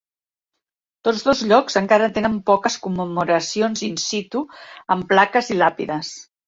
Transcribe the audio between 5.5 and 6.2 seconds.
i làpides.